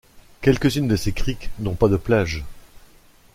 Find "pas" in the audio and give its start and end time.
1.75-1.87